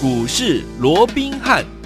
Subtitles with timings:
[0.00, 1.77] 股市罗宾汉。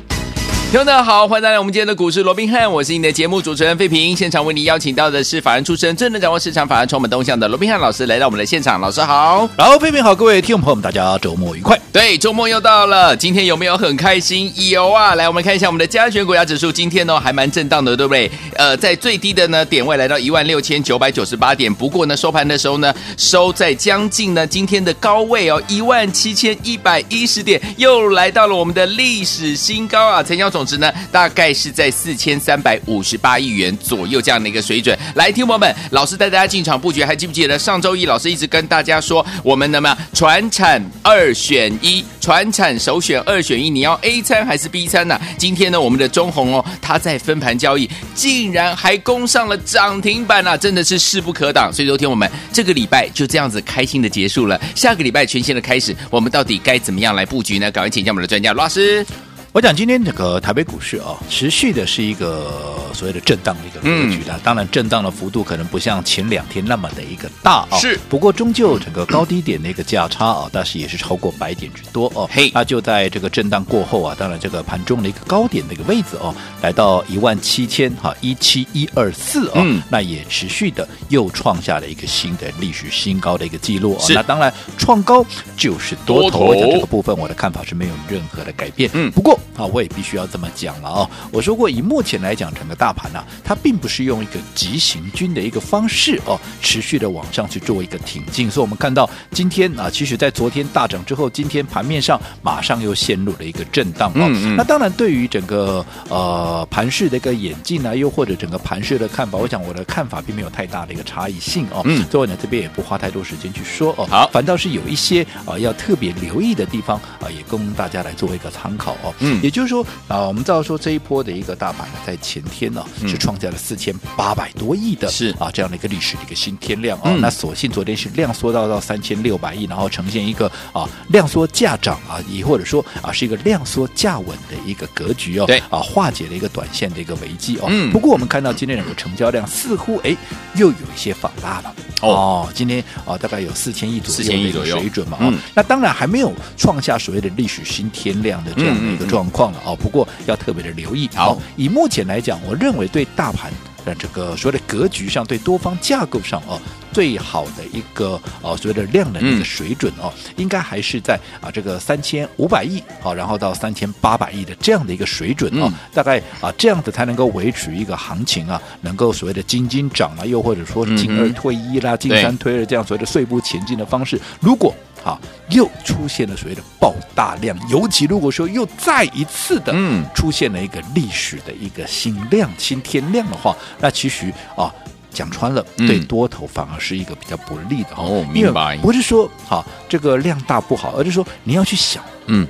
[0.72, 4.16] 听众好，欢迎来到我们今天的股市罗宾汉，我是你的节目主持人费平。
[4.16, 8.80] 现场为你邀请到的是法人出身、最能掌握市场法人充满动向的罗宾汉老师来到我们的现场。
[8.80, 11.78] 老师好，然后费平好，各位听众朋友们，大家周末愉快。
[11.92, 14.50] 对，周末又到了，今天有没有很开心？
[14.70, 18.30] 有啊，来我们看一下我们的加权股价指数，今天呢还蛮震荡的，对不对？
[18.56, 30.22] 呃，在最低的呢点位来到一万六千九百九十八点，不过呢收盘的时候呢收在将近呢今天的高位哦一万七千一百一十点，又来到了我们的历史新高啊！
[30.22, 31.52] 成交总值呢大概。
[31.52, 34.98] 是在四千三百五十八亿元左右这样的一个水准。
[35.14, 51.72] 来，听友们，老师带大家进场布局，还记不记得上周一老师一直跟大家说，我们的么传产二选一，传产首选二选一，你要 A 餐还是 B 餐呢、今天呢，我们的中红哦，它在分盘交易，竟然还攻上了涨停板啊，真的是势不可挡。
[51.72, 54.60] 所以，昨天我们这个礼拜就这样子开心的结束了。
[54.74, 57.70] 下个礼拜全新的开始，我们到底该怎么样来布局呢？
[57.70, 59.04] 赶快请教我们的专家罗老师。
[59.52, 67.98] 我讲今天这个台北股市啊，持续的是一个所谓的震荡的一个格局的，当然震荡的幅度可能不像前两天那么的一个大啊，是。
[68.08, 72.26] 不过终究整个高低点的一个价差啊，但是也是超过百点之多哦。
[72.32, 84.04] 嘿，那就在这个震荡过后啊，当然这个盘中的一个高点的一个位置哦，来到一万七千哈一七一二四哦，那也持续的又创下了一个新的历史新高的一个记录啊。
[84.14, 85.22] 那当然创高
[85.58, 88.88] 就是多头的这个部分，我的看法是没有任何的改变。
[88.94, 89.38] 嗯，不过。
[89.56, 91.10] 啊，我也必须要这么讲了哦。
[91.30, 98.50] 我说过，以目前来讲，整个大盘呢、啊，它并不是用一个急行军的一个方式哦，持续的往上去做一个挺进。
[98.50, 104.26] 所以，我们看到今天啊，其实在昨天大涨之后，今天盘面上马上又陷入了一个震荡哦。
[104.28, 104.56] 嗯嗯。
[104.56, 111.82] 那当然，对于整个呃盘势的一个演进啊，又或者整个盘势的看法，我想我的看法并没有太大的一个差异性哦。
[111.84, 112.04] 嗯。
[112.10, 114.06] 所以呢，这边也不花太多时间去说哦。
[114.06, 114.28] 好。
[114.32, 119.14] 反倒是有一些啊要特别留意的地方啊，也供大家来做一个参考哦。
[119.20, 119.31] 嗯。
[119.42, 127.14] 也就是说啊，我们知道说这一波的一个大盘呢，在前天呢是创下了四千八百多亿的，是啊这样的一个历史的一个新天量啊。
[127.18, 135.46] 那所幸昨天是量缩到到三千六百亿，然后呈现一个啊量缩价涨啊，也或者说啊是一个量缩价稳的一个格局哦。
[135.46, 137.68] 对啊，化解了一个短线的一个危机哦。
[137.92, 140.16] 不过我们看到今天整个成交量似乎哎
[140.54, 142.48] 又有一些放大了哦。
[142.54, 145.32] 今天啊大概有四千亿左右的一个水准嘛啊。
[145.54, 149.58] 那当然还没有创下所谓的历史新天量的这样的一个状况了。
[149.64, 151.08] 哦，不过要特别的留意。
[151.14, 153.52] 好，以目前来讲，我认为对大盘
[153.84, 156.60] 的这个所谓的格局上，对多方架构上哦，
[156.92, 174.72] 最好的一个哦所谓的量能的一个水准哦，嗯、应该还是在啊这个三千五百亿好，然后到三千八百亿的这样的一个水准哦，嗯、大概啊这样子才能够维持一个行情啊，能够所谓的金金涨啊，又或者说进二退一啦，进、嗯、三退二这样所谓的碎步前进的方式，如果
[175.02, 175.20] 好，
[175.50, 179.74] 又出现了所谓的爆大量，尤其如果说又再一次的
[180.14, 184.72] 出现了一个历史的一个新量、新天量的话，那其实啊，
[185.10, 188.24] 讲穿了，对多头反而是一个比较不利的哦。
[188.32, 192.46] 明白，不是说好这个量大不好，而是说你要去想，嗯，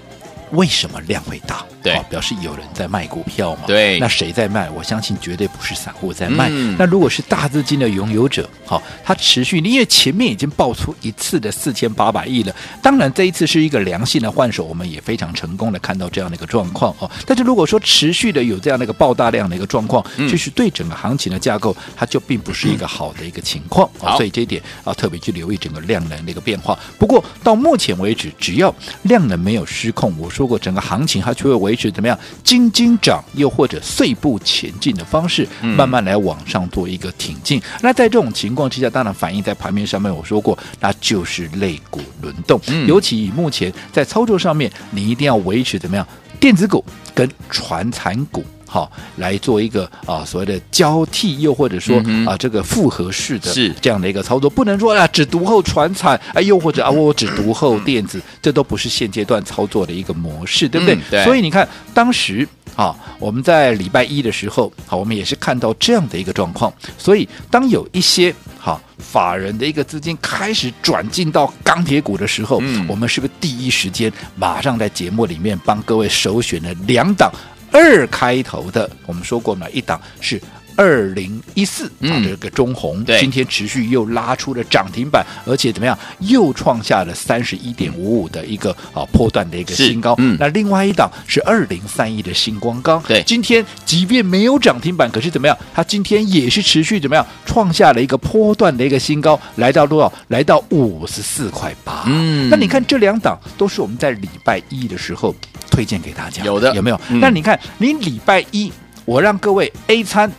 [0.52, 1.64] 为什么量会大？
[1.82, 3.62] 对、哦，表示有人在卖股票嘛？
[3.66, 4.70] 对，那谁在卖？
[4.70, 6.48] 我相信绝对不是散户在卖。
[6.50, 12.54] 嗯、那如果是大资金的拥有者，好、哦，他持续，因为前面已经爆出一次的四千八百亿了。
[12.80, 17.10] 当然，这一次是一个良性的换手，我们也非常成功的看到这样的一个状况哦。
[17.26, 23.90] 但是如果说持续的有这样的一个爆大量的一个状况，嗯、其实对整个行情的架构，它就并不是一个好的一个情况。
[24.00, 26.78] 嗯、所以这一点啊，特别去留意整个量能的一个变化。
[26.96, 32.18] 不过到目前为止，只要量能没有失控，我说过整个行情它就会维持怎么样？
[32.42, 37.58] 金金涨，又或者碎步前进的方式，慢慢来往上做一个挺进。
[37.58, 42.60] 嗯、那在这种情况之下，当然反映在盘面上面，我说过，那就是类股轮动。
[42.68, 46.06] 嗯、尤其以目前在操作上面，你一定要维持怎么样？
[46.40, 48.44] 电子股跟传产股。
[48.72, 53.52] 好，来做一个啊所谓的交替，又或者说啊这个复合式的
[53.82, 60.98] 这样的一个操作，不能说啊只读后传产，哎，又或者啊 我只读后电子，这都不是现阶段操作的一个模式，对不对？
[61.10, 61.22] 对。
[61.22, 66.72] 所以你看，当时啊我们在礼拜一的时候，好，我们也是看到这样的一个状况。
[66.96, 77.30] 所以当有一些好法人的一个资金开始转进到钢铁股的时候，嗯，我们是不是第一时间马上在节目里面帮各位首选了两档？
[77.72, 80.40] 二开头的，我们说过嘛，一档是
[80.76, 90.14] 二零一四啊，嗯这个中红对今天持续又拉出了涨停板，而且怎么样，又创下了三十一点五五的一个啊波段的一个新高。
[90.18, 95.56] 嗯那另外一档是二零三一的星光钢，对今天即便没有涨停板，可是怎么样？
[95.74, 100.12] 它今天也是持续怎么样，创下了一个波段的一个新高，来到多少？
[100.28, 102.04] 来到五十四块八。
[102.06, 105.34] 嗯那你看这两档都是我们在礼拜一的时候
[105.70, 107.00] 推荐给大家，有的有没有？
[107.10, 108.72] 嗯那你看，你礼拜一
[109.04, 110.30] 我让各位 A 餐。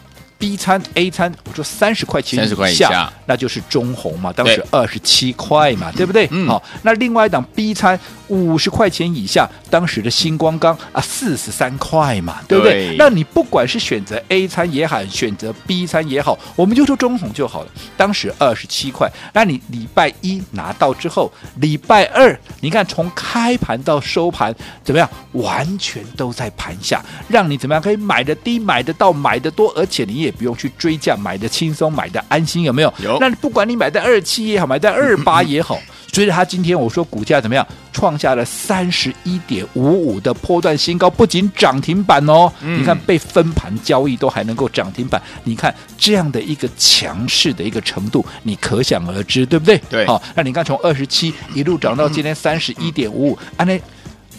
[0.44, 6.28] B 餐 A 餐，我说三十块钱30块以以下，那就是中红嘛，当时二十七块嘛，对不对？
[6.32, 6.46] 嗯。
[6.50, 7.98] 好，那另外一档 B 餐
[8.28, 12.90] 五十块钱以下，当时的星光钢啊四十三块嘛，对不对？
[12.90, 12.98] 对。
[12.98, 17.72] 那你不管是选择 A 餐也好，选择 B 餐也好，我们就说中红就好了。
[17.96, 21.32] 当时二十七块，那你礼拜一拿到之后，
[21.62, 24.54] 礼拜二你看从开盘到收盘
[24.84, 27.82] 怎么样，完全都在盘下，让你怎么样？
[27.82, 32.94] 可以买的低，买的到，买的多，而且你也不用去追价，买的轻松，买的安心，有没有？
[33.04, 35.80] 有那不管你买在二七也好，买在二八也好，
[36.12, 49.78] 随着它今天我说股价怎么样，创下了三十一点五五的波段新高，不仅涨停板哦，嗯你看被分盘交易都还能够涨停板，你看这样的一个强势的一个程度，你可想而知，对不对？
[49.90, 53.80] 对好，那你看从二十七一路涨到今天三十一点五五，按那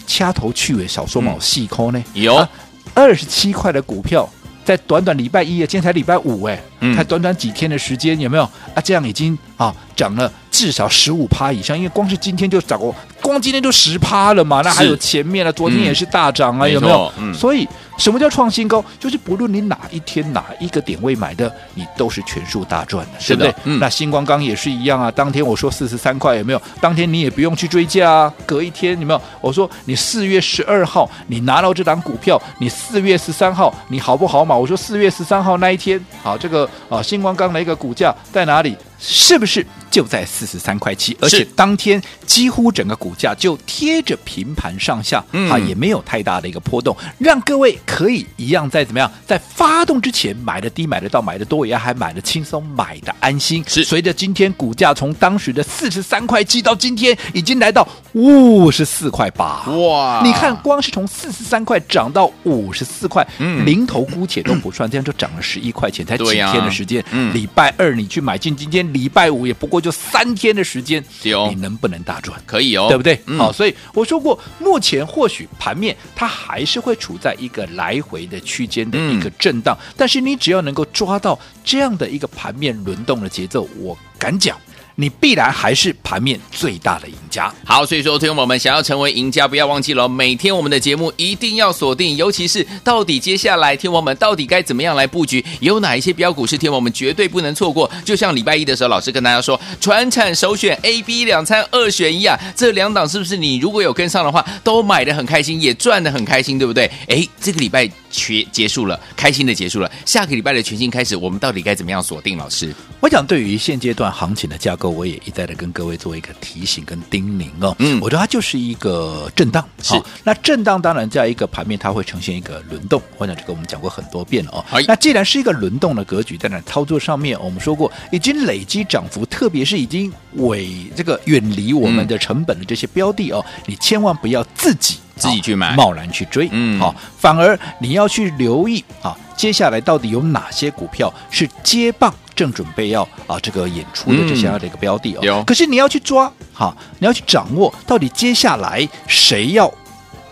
[0.07, 2.03] 掐头去尾，少说毛，细抠呢？
[2.13, 2.47] 有啊
[2.93, 4.29] 二十七块的股票，
[4.65, 6.93] 在短短礼拜一啊，今天才礼拜五哎，嗯。
[6.95, 8.43] 才短短几天的时间，有没有？
[8.73, 8.81] 啊？
[8.83, 17.11] 这样已经啊涨了至少十五趴以上，因为光是今天就涨过，光今天就十趴了嘛，那还有前面呢，昨天也是大涨啊，嗯有没有？
[17.33, 17.67] 所以
[17.97, 18.83] 什么叫创新高？
[18.99, 23.61] 就是不论你哪一天哪一个点位买的，你都是全数大赚的，是的对不对？
[23.65, 26.61] 嗯那星光钢也是一样啊，当天我说四十三块，有没有？
[26.81, 29.21] 当天你也不用去追价啊，隔一天有没有？
[29.41, 34.55] 我说你四月十二号你拿到这档股票，你四月十三号你好不好嘛？
[34.55, 38.75] 我说四月十三号那一天，好，这个啊星光钢的一个股价在哪里？
[39.07, 41.15] 是不是就在四十三块七？
[41.21, 45.49] 而且当天几乎整个股价就贴着平盘上下，嗯。
[45.49, 53.63] 啊，也没有太大的一个波动，让各位可以一样在怎么样，在发动之前买的低，买得到，买的多，也还买的轻松，买的安心。
[53.67, 53.83] 是。
[53.83, 60.21] 随着今天股价从当时的四十三块七到今天已经来到五十四块八，哇。
[60.23, 63.63] 你看光是从四十三块涨到五十四块，嗯。
[63.65, 67.03] 零头姑且都不算，这样就涨了十一块钱，才几天的时间。
[67.11, 67.33] 嗯。
[67.33, 71.03] 礼拜二你去买进，今天礼拜五也不过就三天的时间，
[71.35, 72.41] 哦你能不能大赚？
[72.45, 73.19] 可以哦，对不对？
[73.27, 84.57] 嗯好，所以我说过，目前或许盘面它还是会处在一个来回的区间的一个震荡，但是你只要能够抓到这样的一个盘面轮动的节奏，我敢讲，
[84.95, 87.53] 你必然还是盘面最大的赢家。
[87.65, 97.89] 好，所以说，听众朋友们想要成为赢家，不要忘记了，每天我们的节目一定要锁定，尤其是到底接下来，听众们到底该怎么样来布局，有哪一些标股是听众们绝对不能错过。
[98.03, 106.89] 就像礼拜一的时候，老师跟大家说，传产首选 A、B 两餐二选一啊，这两档是不是你如果有跟上的话，都买的很开心，也赚的很开心，对不对？
[107.07, 112.37] 哎，这个礼拜全结束了，开心的结束了，下个礼拜的全新开始，我们到底该怎么样锁定？
[112.37, 117.75] 老师，我想对于现阶段行情的架构，我也一再的跟各位做一个提醒跟叮咛哦。
[117.79, 123.01] 嗯我觉得它就是一个震荡，是好那震荡当然在一个盘面，它会呈现一个轮动。
[123.17, 124.83] 我想这个我们讲过很多遍了哦哎。
[124.87, 145.19] 那既然是一个轮动的格局，在那操作上面，我们说过已经累积涨幅，特别是已经尾这个远离我们的成本的这些标的哦，你千万不要自己自己去买贸然去追，嗯好，反而你要去留意啊，接下来到底有哪些股票是接棒正准备要啊这个演出的这些样的一个标的哦。
[145.21, 149.71] 有可是你要去抓，好，你要去掌握到底接下来谁要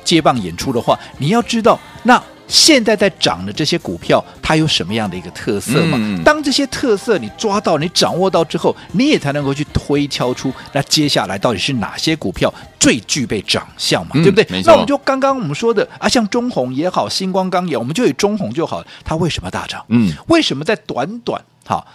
[0.04, 2.22] 接棒演出的话，你要知道那。
[2.48, 5.98] 现在在涨的这些股票，它有什么样的一个特色嘛？
[6.00, 14.12] 嗯当这些特色你抓到、你掌握到之后，你也才能够去推敲出那接下来到底是哪些股票最具备长相嘛？
[14.16, 14.62] 嗯对不对？
[14.64, 18.84] 那我们就刚刚我们说的啊，像中红也好，星光钢也好，我们就以中红就好。
[19.04, 19.84] 它为什么大涨？
[19.90, 21.86] 嗯，为什么在短短哈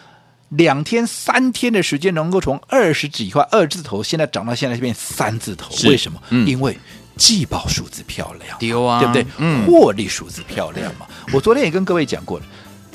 [0.50, 5.68] 两天、三天的时间，能够从二十几块二字头，现在涨到现在变三字头？
[5.88, 6.20] 为什么？
[6.30, 6.76] 嗯因为
[7.18, 9.26] 季报数字漂亮，丢啊对不对？
[9.38, 11.06] 嗯获利数字漂亮嘛。
[11.34, 12.44] 我昨天也跟各位讲过了。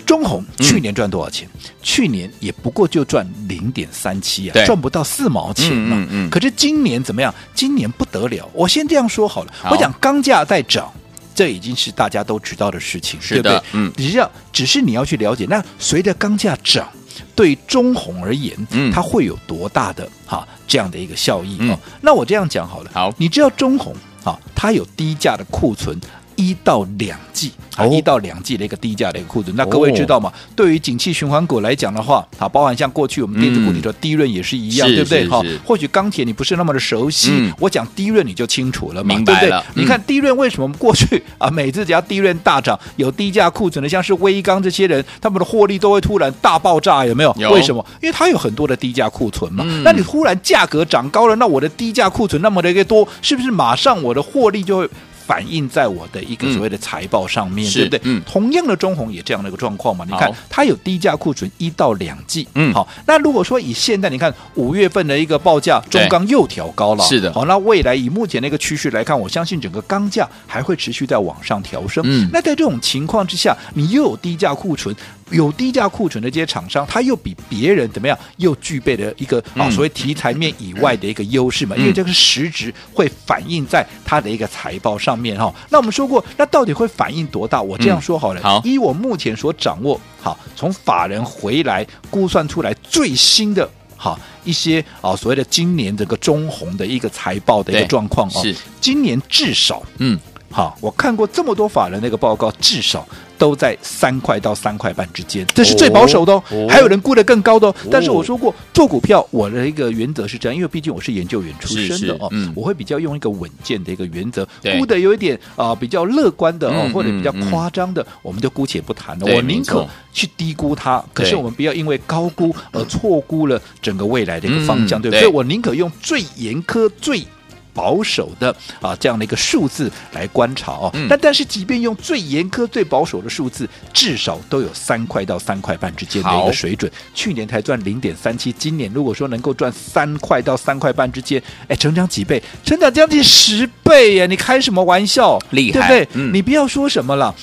[0.05, 1.47] 中红嗯去年赚多少钱？
[1.81, 5.95] 去年也不过就赚零点三七啊，赚不到四毛钱嘛。
[5.95, 7.33] 嗯嗯嗯可是今年怎么样？
[7.55, 8.49] 今年不得了。
[8.53, 10.91] 我先这样说好了，好我讲钢价在涨，
[11.33, 13.61] 这已经是大家都知道的事情，是对不对？
[13.71, 16.85] 嗯只是要只是你要去了解，那随着钢价涨，
[17.33, 21.79] 对中红而言，嗯它会有多大的哈这样的一个效益嗯哦？
[22.01, 25.99] 那我这样讲好了，好你知道中红啊，它有低价的库存
[26.35, 29.55] 一到两季啊，一到两季的一个低价的一个库存。
[29.55, 30.31] 那各位知道吗？
[30.55, 35.27] 对于景气循环股来讲的话，啊，包含像过去我们电子股里头低润也是一样，对不对？
[35.27, 39.51] 哈，或许钢铁你不是那么的熟悉，我讲低润你就清楚了嘛，对不对？
[39.75, 47.33] 你看低润为什么过去啊，每次只要低润大涨，有低价库存的，像是威刚这些人，他们的获利都会突然大爆炸，有没有？
[47.51, 47.83] 为什么？
[48.01, 49.63] 因为它有很多的低价库存嘛。
[49.83, 54.89] 那你突然价格涨高了，那我的低价库存那么的一个多，是不是马上我的获利就会？
[55.25, 57.99] 反映在我的一个所谓的财报上面，嗯、对不对？
[58.03, 60.05] 嗯，同样的中红也这样的一个状况嘛。
[60.07, 62.87] 你看，它有低价库存一到两季，嗯，好。
[63.05, 67.31] 那如果说以现在你看五月份的一个报价，中钢又调高了，是的。
[67.33, 72.03] 好，那未来以目前的一个趋势来看，我相信整个钢价还会持续在往上调升。
[72.05, 74.95] 嗯，那在这种情况之下，你又有低价库存。
[75.33, 78.17] 有低价库存的这些厂商，他又比别人怎么样？
[78.37, 81.75] 又具备了一个啊所谓题材面以外的一个优势嘛？
[81.75, 85.53] 因为这个实质会反映在它的一个财报上面哈。
[85.69, 87.61] 那我们说过，那到底会反映多大？
[87.61, 100.19] 我这样说好了，好，依我目前所掌握，好，从法人回来估算出来最新的哈一些啊所谓的今年这个中红的一个财报的一个状况啊，是今年至少嗯
[100.51, 103.07] 好，我看过这么多法人那个报告，至少。
[103.37, 106.43] 都在三块到三块半之间，这是最保守的哦。
[106.51, 107.75] 哦还有人估得更高的哦。
[107.83, 112.27] 哦但是我说过，做股票我的一个原则是这样，因为毕竟我是研究员出身的哦。
[112.31, 114.47] 嗯，我会比较用一个稳健的一个原则，
[114.77, 119.25] 估的有一点啊、呃、比较乐观的哦，或者比较夸张的，我们就姑且不谈了。
[119.35, 125.21] 我宁可去低估它，可是我们不要因为高估而错估了整个未来的一个方向，对不对？
[125.21, 127.25] 所以我宁可用最严苛、最
[127.73, 130.91] 保守的啊，这样的一个数字来观察哦。
[131.09, 136.91] 那、嗯、但是，即便用最严苛、最保守的数字，至少都有三块到三块半之间的一个水准。
[137.13, 142.41] 去年才赚零点三七，今年如果说能够赚三块到三块半之间，哎，成长几倍？
[142.63, 144.27] 成长将近十倍耶！
[144.27, 145.39] 你开什么玩笑？
[145.49, 146.07] 厉害，对不对？
[146.13, 147.33] 嗯、你不要说什么了。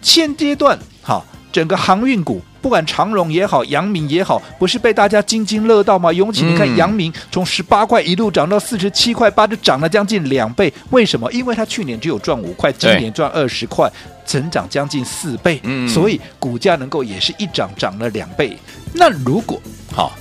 [0.00, 2.38] 现阶段，好，整个航运股。
[2.60, 6.12] 不管长荣也好，阳明也好，不是被大家津津乐道吗？
[6.12, 10.70] 尤其你看阳明从十八块一路涨到四十七块八，就涨了将近两倍。
[10.90, 11.32] 为什么？
[11.32, 13.90] 因为它去年只有赚五块，今年赚二十块，
[14.26, 15.58] 增长将近四倍。
[15.62, 18.54] 嗯，所以股价能够也是一涨涨了两倍。
[18.92, 19.58] 那如果
[19.94, 20.12] 好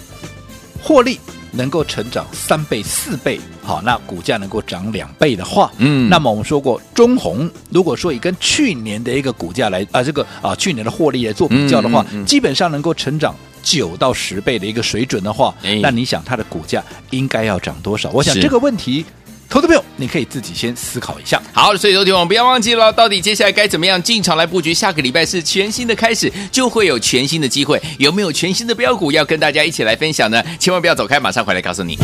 [0.82, 1.20] 获利。
[1.56, 13.34] 能够成长三倍四倍，好，那股价能够涨两倍的话，嗯，那么我们说过，中红如果说以跟去年的一个股价来啊，这个啊去年的获利来做比较的话，嗯嗯、基本上能够成长
[13.64, 18.10] 九到十倍的一个水准的话，哎、那你想它的股价应该要涨多少？
[18.12, 19.06] 我想这个问题。
[19.50, 21.42] 投资朋友，你可以自己先思考一下。
[21.54, 24.74] 好，所以昨天我们不要忘记了，到底接下来该怎么样进场来布局？
[24.74, 27.82] 下个礼拜是全新的开始，就会有全新的机会。
[27.98, 30.44] 有没有全新的标股要跟大家一起来分享呢？
[30.60, 31.98] 千万不要走开，马上回来告诉你。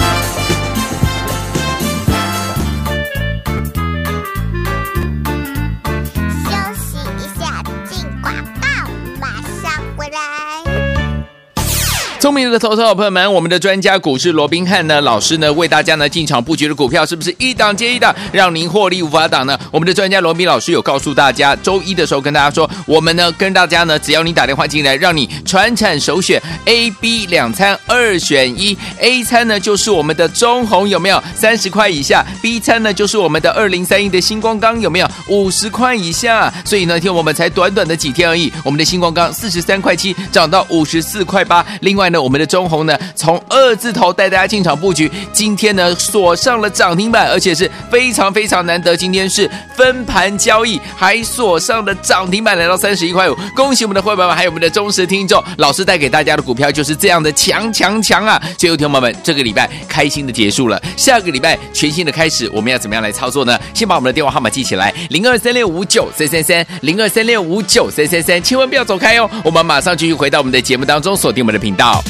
[12.22, 19.60] 聪明的投资者朋友们，我们的专家股市罗宾汉呢老师呢为大家呢进场布局的股票是不是一档接一档，让您获利无法挡呢？
[19.72, 36.54] 我们的专家罗宾老师有告诉大家，周一的时候跟大家说，我们呢跟大家呢，只要你打电话进来，让你传产首选 A、B 两餐二选一，A 餐呢就是我们的中红有没有三十块以下？B 餐呢就是我们的二零三一的星光钢有没有五十块以下？
[36.66, 42.11] 所以呢，听我们才短短的几天而已，我们的星光钢四十三块七涨到五十四块八，另外。
[42.12, 53.36] 那我们的中红呢，从二字头带大家进场布局，今天呢锁上了涨停板，而且是非常非常难得，今天是分盘交易，还锁上了涨停板，来到三十一块五。
[53.56, 58.42] 恭喜我们的会员们，还有我们的忠实听众，老师带给大家的股票就是这样的强强强啊！
[58.58, 63.58] 最后，听众朋友们，这个礼拜开心的结束了，下个礼拜全新的开始，我们要怎么样来操作呢？
[63.74, 72.01] 先把我们的电话号码记起来，零二三六五九三三三，零二三六五九三三三，千万不要走开哦，我们马上继续回到我们的节目当中，锁定我们的频道。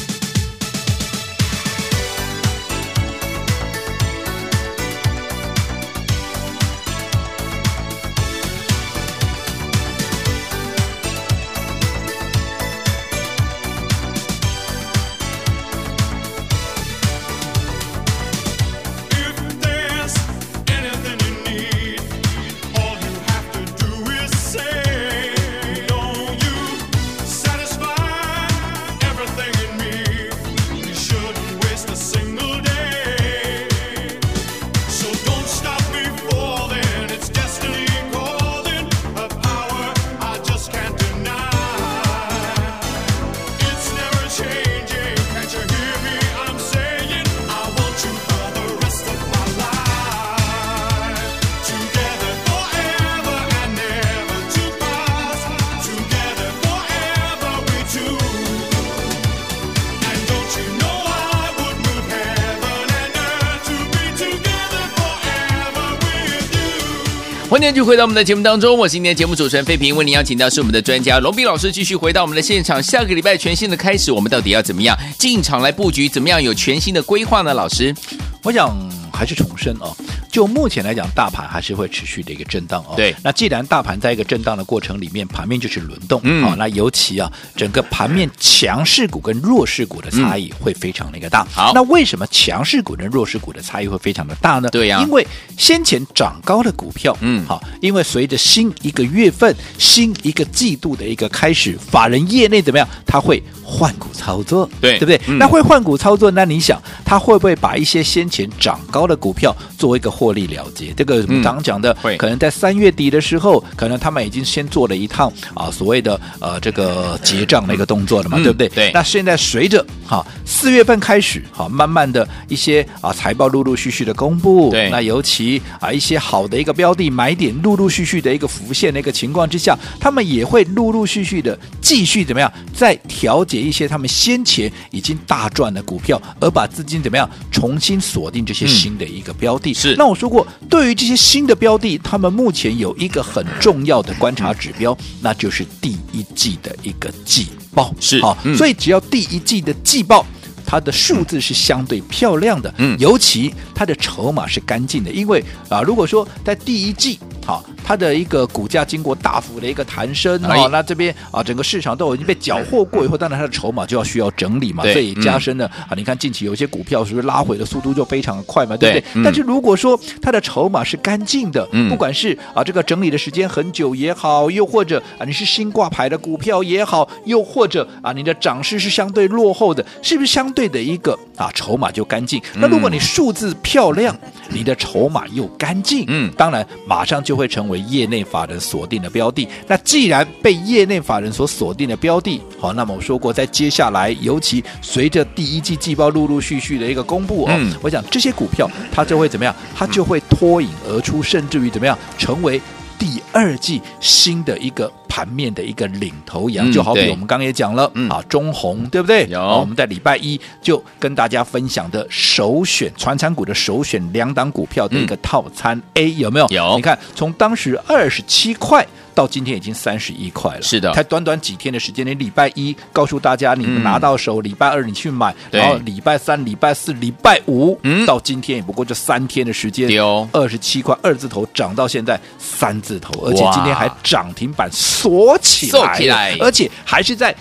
[67.62, 72.82] 今天就回到我们的节目当中，我是今天节目主持人费平，为您邀请到是我们的专家龙斌老师，继续回到我们的现场。
[72.82, 76.10] 下个礼拜全新的开始，我们到底要怎么样进场来布局？
[76.10, 77.54] 怎么样有全新的规划呢？
[77.54, 77.96] 老师，
[78.42, 78.76] 我想
[79.14, 79.96] 还是重申哦。
[80.32, 82.94] 就目前来讲，大盘还是会持续的一个震荡哦。
[82.96, 91.46] 对，那既然大盘在一个震荡的过程里面，盘面就是轮动，嗯，好，那尤其啊，整个盘面强势股跟弱势股的差异会非常的一个大。
[91.52, 94.70] 好，那为什么强势股跟弱势股的差异会非常的大呢？
[94.70, 102.88] 对呀，因为先前涨高的股票，嗯，好，因为随着新一个月份、新一个季度的一个开始，法人业内怎么样？
[103.06, 105.22] 他会换股操作，对，对不对？
[105.28, 110.94] 嗯、那会换股操作，那你想，他会不会把一些先前涨高的股票做一个获利了结？
[110.96, 118.70] 这个我们刚刚讲的，嗯、可能在三月底的时候，可能他们已经先做了一趟啊所谓的呃这个结账的一个动作了嘛，嗯、对不对？
[118.70, 118.92] 对。
[118.94, 124.92] 那现在随着哈四月份开始，哈慢慢的一些啊财报陆陆续续的公布，对。
[124.92, 139.72] 那尤其啊一些好的一个标的买点陆陆续续的一个浮现的一个情况之下，他们也会陆陆续续的继续怎么样再调节一些他们先前已经大赚的股票，而把资金怎么样重新锁定这些新的一个标的。
[139.72, 139.96] 嗯、是。
[139.98, 147.96] 那我说过对于这些新的标的，他们目前有一个很重要的观察指标，那就是第一季的一个季报。
[147.98, 150.26] 是好，所以只要第一季的季报，
[150.66, 157.18] 它的数字是相对漂亮的，嗯，尤其它的筹码是干净的，因为啊，如果说在第一季。
[157.46, 165.94] 好，它的一个股价经过大幅的一个弹升啊，那这边啊，整个市场都已经被缴获过以后，当然它的筹码就要需要整理嘛，所以加深了、嗯、啊。
[165.98, 169.04] 你看近期有一些股票是不是拉回的速度就非常的快嘛，对不对？
[169.16, 182.40] 嗯、但是如果说它的筹码是干净的，嗯、不管是啊这个整理的时间很久也好，又或者啊你是新挂牌的股票也好，又或者啊你的涨势是相对落后的，是不是相对的一个啊筹码就干净？
[182.56, 184.16] 那如果你数字漂亮，
[184.50, 187.31] 你的筹码又干净，嗯，当然马上就。
[187.32, 189.48] 就会成为业内法人锁定的标的。
[189.66, 199.56] 那既然被业内法人所锁定的标的，好，那么我说过，在接下来，尤其随着第一季季报陆陆续续的一个公布哦，嗯、我想这些股票它就会怎么样？
[199.74, 202.60] 它就会脱颖而出，甚至于怎么样，成为
[203.02, 204.92] 第二季新的一个。
[205.12, 209.28] 盘面的一个领头羊，就好比我们刚刚也讲了、嗯、啊，中红对不对？
[209.28, 216.48] 有我们在礼拜一就跟大家分享的首选传产股的首选两档股票的一个套餐 A、嗯、有没有？
[216.48, 216.78] 有。
[216.78, 222.06] 你看，从当时二十七块到今天已经三十一块了，是的，才短短几天的时间。
[222.06, 229.90] 你礼拜一告诉大家你们拿到手，礼、嗯、拜二你去买，然后礼拜三、礼拜四、礼拜五，嗯，到今天也不过这三天的时间，
[230.32, 234.70] 二十七块二字头涨到现在三字头，而且今天还涨停板。
[234.72, 237.36] 锁起来，起来，而且还是在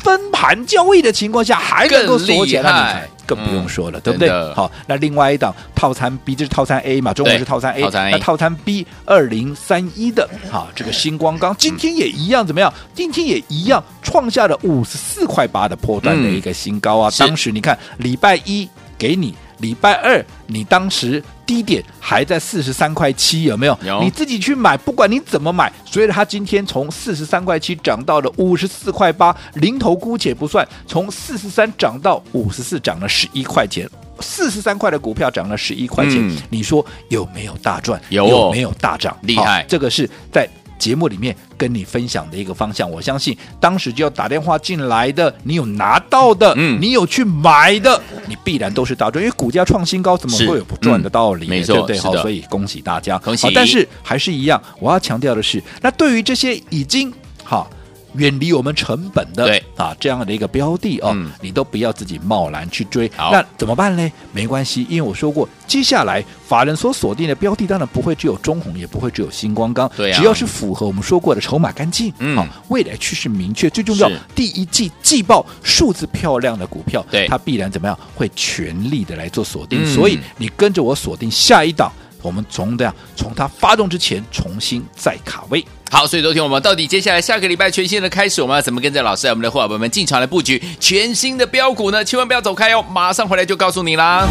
[0.00, 4.28] 分盘交易的情况下还能够锁起来，更不用说了，嗯、对不对？
[4.54, 12.72] 好，那另外一档套餐 B 就是套餐 A 嘛，中国是套餐 A，套餐 A 那套餐 B 二零三一的，好，这个星光钢今天也一样，怎么样？
[12.94, 17.10] 今天也一样创下了五十四块八的波段的一个新高啊！
[17.10, 19.34] 嗯、当时你看礼拜一给你。
[19.58, 23.78] 礼拜二，你当时低点还在四十三块七，有没有？
[23.82, 24.02] 有。
[24.02, 33.88] 你自己去买，不管你怎么买，所以它今天从四十三块七涨到了五十四块八，零头姑且不算，从四十三涨到五十四，涨了十一块钱，
[34.20, 37.98] 四十三块的股票涨了十一块钱，嗯、你说有没有大赚？
[38.10, 39.16] 有，有没有大涨？
[39.22, 40.46] 厉害，这个是在。
[40.78, 51.46] 节目里面跟你分享的一个方向，我相信当时就要打电话进来的，你有拿到的，嗯，你有去买的，你必然都是大赚，因为股价创新高，怎么会有不赚的道理？
[51.46, 51.98] 嗯、没错，对不对？
[51.98, 53.52] 好，所以恭喜大家，恭喜。
[53.52, 57.12] 但是还是一样，我要强调的是，那对于这些已经
[57.42, 57.68] 好。
[58.14, 63.10] 远离我们成本的对啊，这样的一个标的哦，嗯、你都不要自己贸然去追。
[63.16, 64.12] 那怎么办呢？
[64.32, 69.90] 没关系，因为我说过，接下来法人所锁定的标的，当然不会只有中红，也不会只有星光钢。
[69.96, 79.80] 对、啊、只要是符合我们说过的筹码干净，嗯，好，未来趋势明确，最重要，第一季季报数字漂亮的股票，对，它必然怎么样，会全力的来做锁定。
[79.82, 81.92] 嗯、所以你跟着我锁定下一档，
[82.22, 85.64] 我们从这样从它发动之前重新再卡位。
[85.90, 92.04] 好，所以昨天我们到底接下来下个礼拜全新的开始，我们要怎么跟着老师我们的伙伴们进场来布局全新的标股呢？
[92.04, 94.28] 千万不要走开哦，马上回来就告诉你啦。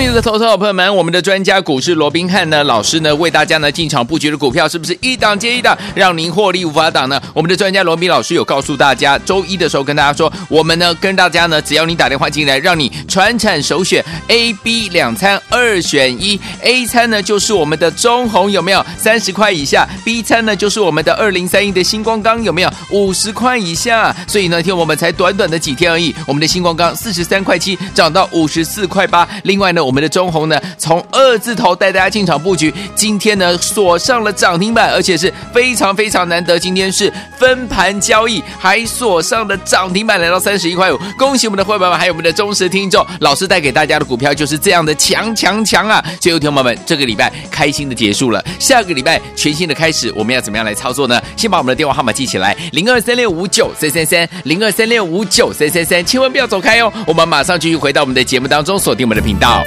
[0.00, 7.20] 明亲爱的投资者朋友们，我们的专家股市罗宾汉呢，老师呢为大家呢进场布局的股票是不是一档接一档，让您获利无法挡呢？
[7.34, 24.16] 我们的专家罗宾老师有告诉大家，周一的时候跟大家说，我们呢跟大家呢，只要你打电话进来，让你传产首选 A、B 两餐二选一，A 餐呢就是我们的中红有没有三十块以下？B 餐呢就是我们的二零三一的星光钢有没有五十块以下？
[24.26, 40.98] 所以呢，听我们才短短的几天而已，我们的星光钢四十三块七涨到五十四块八，另外呢，我我们的中鸿呢，从二字头带大家进场布局，今天呢锁上了涨停板，而且是非常非常难得，今天是分盘交易，还锁上了涨停板，来到三十一块五。
[41.18, 46.00] 恭喜我们的会员们，还有我们的忠实听众，老师带给大家的股票就是这样的强强强啊！
[46.20, 51.20] 最后，听众友们，这个礼拜开心的结束了，下个礼拜全新的开始，我们要怎么样来操作呢？
[51.36, 59.64] 先把我们的电话号码记起来，零二三六五九三三三，零二三六五九三三三，千万不要走开哦，我们马上继续回到我们的节目当中，锁定我们的频道。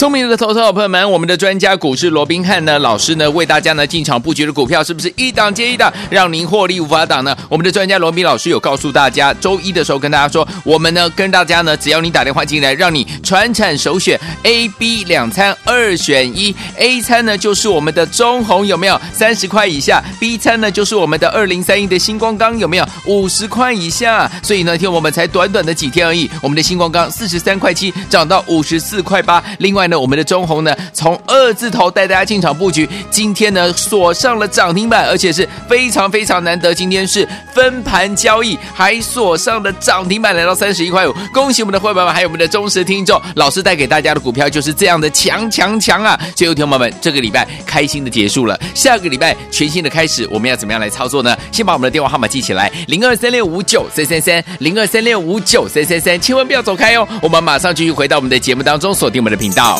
[0.00, 7.36] 聪明的投资者朋友们，我们的专家股市罗宾汉呢，老师呢为大家呢进场布局的股票是不是一档接一档，让您获利无法挡呢？
[7.50, 24.30] 我们的专家罗宾老师有告诉大家，周一的时候跟大家说，我们呢跟大家呢，只要你打电话进来，让你传产首选 A、B 两餐二选一，A 餐呢就是我们的中红有没有三十块以下？B 餐呢就是我们的二零三一的星光钢有没有五十块以下？
[24.42, 29.89] 所以呢，听我们才短短的几天而已，我们的星光钢四十三块七涨到五十四块八，另外。
[29.90, 41.14] 那我们的中红呢，从二字头带大家进场布局，今天呢锁上了涨停板，而且是非常非常难得，今天是分盘交易，还锁上了涨停板，来到三十一块五。
[41.34, 46.18] 恭喜我们的会员们，还有我们的忠实听众，老师带给大家的股票就是这样的强强强啊！
[46.36, 51.36] 最后，听友们，这个礼拜开心的结束了，下个礼拜全新的开始，我们要怎么样来操作呢？
[51.50, 59.79] 先把我们的电话号码记起来，零二三六五九三三三，零二三六五九三三三，千万不要走开哦，我们马上继续回到我们的节目当中，锁定我们的频道。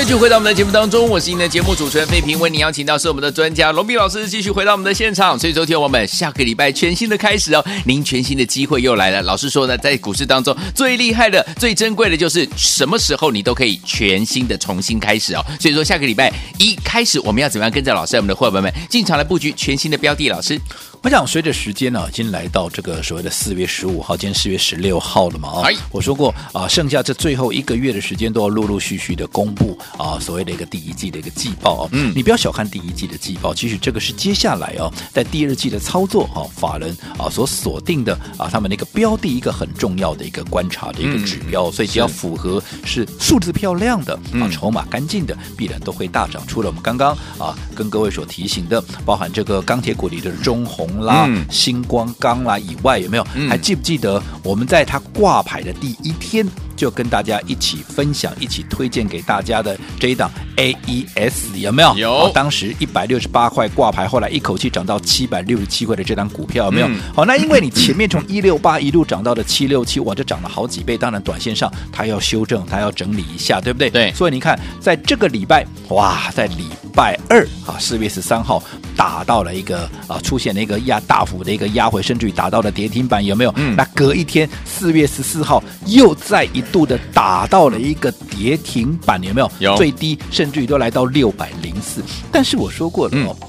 [0.00, 5.36] 继续回到我们的节目当中，我是您的节目主持人费平，为您邀请到是我们的专家龙斌老师，继续回到我们的现场。
[5.36, 9.20] 所以，昨天我们下个礼拜全新的开始哦，您全新的机会又来了。
[9.22, 15.44] 老师说呢，在股市当中最厉害的、最珍贵的就是什么时候你都可以全新的重新开始哦。
[15.60, 20.28] 所以说，下个礼拜一开始，我们要怎么样跟着老师，我们的伙伴们进场来布局全新的标的？
[20.28, 20.58] 老师。
[21.00, 46.44] 我想随着时间呢、啊，已经来到这个所谓的四月十五号，今天四月十六号了嘛啊，我说过啊，剩下这最后一个月的时间都要陆陆续续的公布啊，所谓的一个第一季的一个季报啊，嗯，你不要小看第一季的季报，其实这个是接下来哦、啊，在第二季的操作哈、啊，法人啊所锁定的啊，他们那个标的一个很重要的一个观察的一个指标，嗯、所以只要符合是数字漂亮的啊，筹码干净的，必然都会大涨。
[46.46, 51.04] 除了我们刚刚啊跟各位所提醒的，包含这个钢铁股里的中鸿。
[51.04, 53.26] 啦，嗯、星光钢啦以外有没有？
[53.34, 56.46] 嗯、还记不记得我们在它挂牌的第一天
[56.78, 61.94] 就跟大家一起分享、一起推荐给大家的这一档 AES 有没有？
[61.98, 62.10] 有。
[62.10, 66.86] 哦、当时一百六十八块挂牌，后来一口气涨到七百六十七块的这档股票有没有？
[66.86, 70.96] 嗯、好，那因为你前面从一六八一路涨到了七六七，哇，这涨了好几倍。
[70.96, 73.90] 当然，短线上它要修正，它要整理一下，对不对？
[73.90, 74.12] 对。
[74.12, 78.62] 所以你看，在这个礼拜，哇，在礼拜二啊，四月十三号。
[78.96, 83.52] 打到了一个啊，出现了一个压大幅的一个压回，甚至于达到了跌停板，有没有？
[83.54, 83.76] 嗯。
[83.76, 89.50] 那隔一天，四月十四号又再一度的打到了一个跌停板，有没有？
[89.58, 89.76] 有。
[89.76, 92.02] 最低甚至于都来到六百零四。
[92.30, 93.48] 但是我说过了哦，嗯、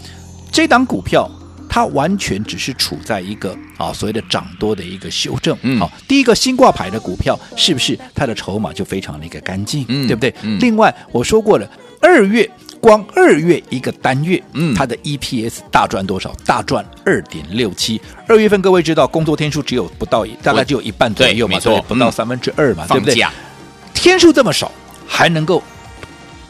[0.52, 1.30] 这档股票
[1.70, 5.58] 它完全只是处在一个啊所谓的涨多的一个修正。
[5.62, 9.86] 嗯，好，第一个新挂牌的股票是不是它的筹码就非常的一个干净？
[9.88, 10.34] 嗯，对不对？
[10.42, 11.70] 嗯，另外我说过了，
[12.02, 12.50] 二月。
[12.82, 16.34] 光二月一个单月，嗯，它的 EPS 大赚多少？
[16.46, 18.00] 大赚二点六七。
[18.28, 23.26] 二月份各位知道，工作天数只有不到，大概只有一半左右嘛，对，对，不到三分之二嘛，嗯、对不对？
[23.94, 24.72] 天数这么少，
[25.06, 25.62] 还能够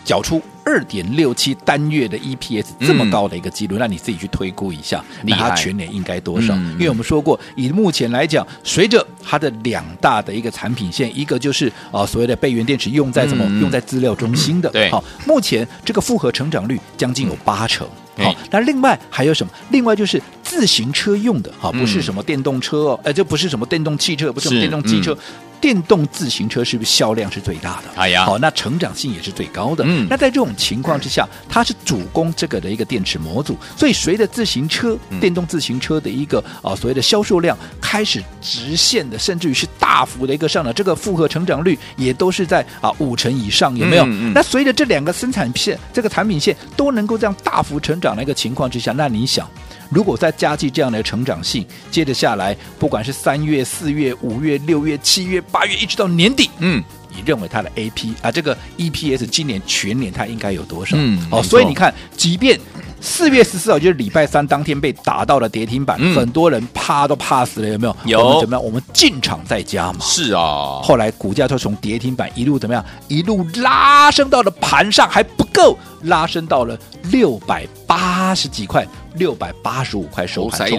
[0.05, 0.41] 缴出。
[0.69, 6.53] 二点六七单月的 EPS 这么高的一个记录，那、嗯、你自己去推估一下，那它全年应该多少？
[6.53, 13.43] 嗯、因为我们说过，以目前来讲，随着它的两大的一个产品线，一个就是啊、呃、所谓的备源电池用在什么？
[13.47, 14.69] 嗯、用在资料中心的。
[14.69, 17.87] 对，好，目前这个复合成长率将近有八成。
[18.17, 19.51] 好，那另外还有什么？
[19.71, 25.17] 另外就是自行车用的，好，不是什么电动车哦，哎，这不是什么电动汽车，不是什么电动汽车。
[25.61, 27.89] 电动自行车是不是销量是最大的？
[27.95, 29.83] 哎呀，好，那成长性也是最高的。
[29.87, 44.03] 嗯，那在这种情况之下，它是主攻这个的一个电池模组，所以随着自行车、嗯、电动自行车的一个啊所谓的销售量开始直线的，甚至于是大幅的一个上涨，这个复合成长率也都是在啊五成以上，有没有？
[44.05, 49.47] 嗯嗯、那随着这两个生产线、这个产品线都能够这样大幅成长的一个情况之下，那你想？
[49.89, 60.95] 如果再加剧这样的成长性，接着下来，不管是三月、四月、五月、六月、七月、八月，一直到年底，嗯，你认为它的 AP 啊，这个 EPS 今年全年它应该有多少？
[60.99, 62.59] 嗯，哦，所以你看，即便
[63.01, 67.95] 四月十四号就是礼拜三当天被打到了跌停板，嗯、很多人怕都怕死了，有没有？
[68.05, 68.19] 有。
[68.19, 68.63] 我们怎么样？
[68.63, 69.99] 我们进场再加嘛。
[70.01, 70.81] 是啊。
[70.83, 72.85] 后来股价就从跌停板一路怎么样？
[73.07, 78.85] 一路拉升到了盘上还不够，拉升到了六百八十几块。
[79.15, 80.69] 六百八十五块收盘，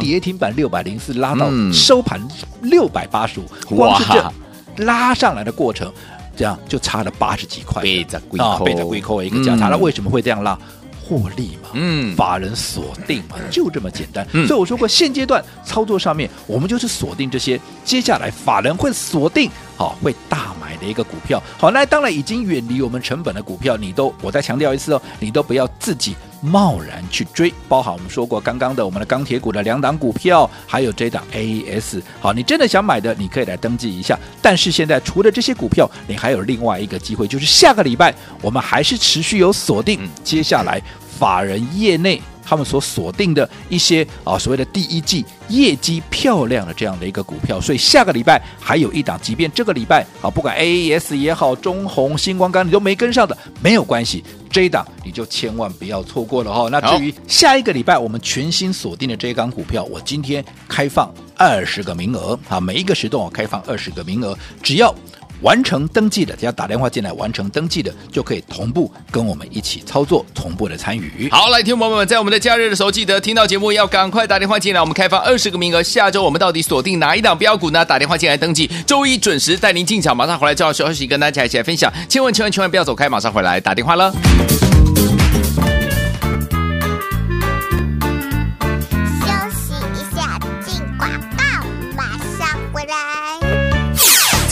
[0.00, 2.20] 跌停板六百零四拉到收盘
[2.62, 5.92] 六百八十五，光是这拉上来的过程，
[6.36, 10.58] 这样就差了八十几块，啊，背在龟扣一个价差，那为什么会这样拉？
[11.04, 14.26] 获利嘛，嗯，法人锁定嘛，就这么简单。
[14.46, 21.42] 所以我说过，现阶段操作上面，我们就是锁定这些接下来法人会锁定，好，会大买的一个股票。
[21.58, 26.14] 好，那当然已经远离我们成本的股票，你都，我再强调一次哦，你都不要自己。
[26.42, 32.02] 贸然去追，包含我们说过刚刚的我们的钢铁股的两档股票，还有这档 AAS。
[32.20, 34.18] 好，你真的想买的，你可以来登记一下。
[34.42, 40.82] 但是现在除了这些股票，你还有另外一个机会，就是下个礼拜我们还是持续有锁定，接下来
[41.18, 42.20] 法人业内。
[42.44, 56.68] 他们所锁定的一些啊，所谓的第一季业绩漂亮的这样的一个股票，所以下个礼拜还有一档，即便这个礼拜啊，不管 AAS 也好，中红、星光钢你都没跟上的，没有关系，这一档你就千万不要错过了哈。
[56.70, 64.94] 那至于下一个礼拜我们全新锁定的这一档股票，我今天开放二十个名额啊，每一个时段我开放二十个名额，只要。
[65.42, 71.28] 完成登记的，只要打电话进来完成登记的，就可以同步跟我们一起操作，同步的参与。
[71.30, 75.82] 好，来，听朋友们，在我们的假日的时候，记得听到节目要赶快打电话进来，我们开放二十个名额。
[75.82, 77.84] 下周我们到底锁定哪一档标股呢？
[77.84, 81.92] 打电话进来登记，周一准时带您进场，马上回来就要消息，跟大家一起来分享。
[82.08, 84.12] 千万千万千万不要走开，马上回来打电话了。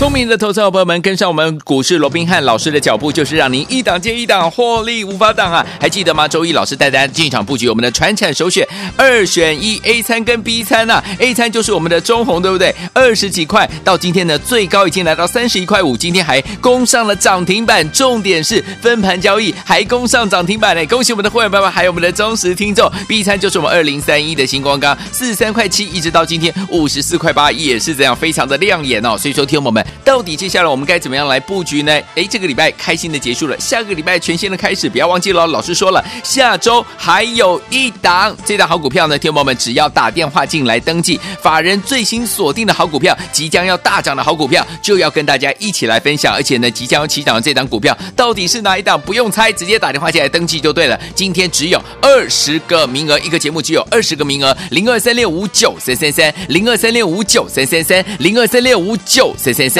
[0.01, 5.65] 聪明的投资者朋友们，跟上我们股市罗宾汉老师的脚步，就是让您一档接一档获利无法挡啊！
[5.79, 6.27] 还记得吗？
[6.27, 12.75] 周一老师带大家进场布局我们的传产首选二选一 A 餐跟 B 餐呐、，A 餐就是我们的中红，对不对？
[12.95, 20.87] 二十几块到今天呢，最高已经来到三十一块五，今天还攻上了涨停板，重点是分盘交易还攻上涨停板嘞！
[20.87, 22.91] 恭喜我们的会员朋友们，还有我们的忠实听众。
[23.07, 29.15] B 餐就是我们二零三一的星光钢，四十三块七一直到今天五十四块八，也是这样非常的亮眼哦。
[29.19, 29.85] 所以说，听我们。
[30.05, 31.93] 到底接下来我们该怎么样来布局呢？
[32.15, 35.47] 诶，这个礼拜开心的结束了，下个礼拜全新的开始，不要忘记了。
[35.47, 46.35] 老师说了，下周还有一档这档好股票呢，天宝们只要打电话进来登记，法人最新锁定的好股票，即将要大涨的好股票，就要跟大家一起来分享。
[46.35, 49.01] 而且呢，即将要起涨的这档股票到底是哪一档？
[49.01, 50.99] 不用猜，直接打电话进来登记就对了。
[51.15, 59.80] 今天只有二十个名额，一个节目只有二十个名额，零二三六五九三三三，零二三六五九三三三，零二三六五九三三三。